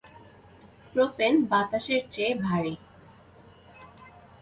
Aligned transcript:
Propane 0.93 1.33
বাতাসের 1.51 2.01
চেয়ে 2.11 2.33
ভারী। 2.37 2.75